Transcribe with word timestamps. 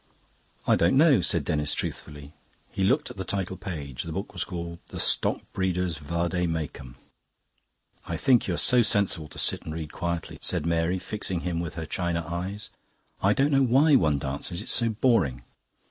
"I 0.65 0.75
don't 0.75 0.97
know," 0.97 1.21
said 1.21 1.45
Denis 1.45 1.75
truthfully. 1.75 2.33
He 2.71 2.83
looked 2.83 3.11
at 3.11 3.17
the 3.17 3.23
title 3.23 3.55
page; 3.55 4.01
the 4.01 4.11
book 4.11 4.33
was 4.33 4.43
called 4.43 4.79
"The 4.87 4.99
Stock 4.99 5.41
Breeder's 5.53 5.99
Vade 5.99 6.49
Mecum." 6.49 6.95
"I 8.07 8.17
think 8.17 8.47
you 8.47 8.55
are 8.55 8.57
so 8.57 8.81
sensible 8.81 9.27
to 9.27 9.37
sit 9.37 9.61
and 9.61 9.75
read 9.75 9.91
quietly," 9.93 10.39
said 10.41 10.65
Mary, 10.65 10.97
fixing 10.97 11.41
him 11.41 11.59
with 11.59 11.75
her 11.75 11.85
china 11.85 12.25
eyes. 12.27 12.71
"I 13.21 13.33
don't 13.35 13.51
know 13.51 13.61
why 13.61 13.95
one 13.95 14.17
dances. 14.17 14.63
It's 14.63 14.73
so 14.73 14.89
boring." 14.89 15.43